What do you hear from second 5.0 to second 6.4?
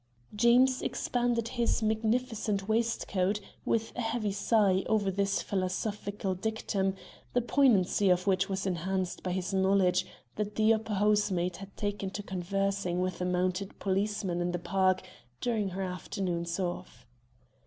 this philosophical